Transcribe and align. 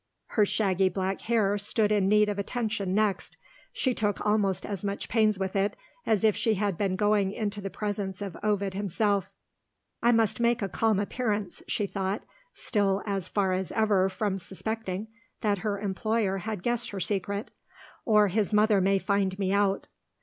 Her 0.29 0.47
shaggy 0.47 0.89
black 0.89 1.21
hair 1.21 1.59
stood 1.59 1.91
in 1.91 2.09
need 2.09 2.27
of 2.27 2.39
attention 2.39 2.95
next. 2.95 3.37
She 3.71 3.93
took 3.93 4.19
almost 4.25 4.65
as 4.65 4.83
much 4.83 5.07
pains 5.07 5.37
with 5.37 5.55
it 5.55 5.75
as 6.07 6.23
if 6.23 6.35
she 6.35 6.55
had 6.55 6.75
been 6.75 6.95
going 6.95 7.31
into 7.31 7.61
the 7.61 7.69
presence 7.69 8.19
of 8.19 8.35
Ovid 8.41 8.73
himself. 8.73 9.31
"I 10.01 10.11
must 10.11 10.39
make 10.39 10.63
a 10.63 10.69
calm 10.69 10.99
appearance," 10.99 11.61
she 11.67 11.85
thought, 11.85 12.23
still 12.55 13.03
as 13.05 13.29
far 13.29 13.53
as 13.53 13.71
ever 13.73 14.09
from 14.09 14.39
suspecting 14.39 15.07
that 15.41 15.59
her 15.59 15.77
employer 15.79 16.39
had 16.39 16.63
guessed 16.63 16.89
her 16.89 16.99
secret, 16.99 17.51
"or 18.03 18.29
his 18.29 18.51
mother 18.51 18.81
may 18.81 18.97
find 18.97 19.37
me 19.37 19.53
out." 19.53 19.85